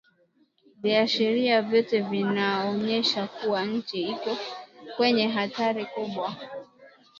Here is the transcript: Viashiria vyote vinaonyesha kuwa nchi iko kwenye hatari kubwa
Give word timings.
Viashiria 0.81 1.61
vyote 1.61 2.01
vinaonyesha 2.01 3.27
kuwa 3.27 3.65
nchi 3.65 4.01
iko 4.03 4.37
kwenye 4.97 5.27
hatari 5.27 5.85
kubwa 5.85 6.35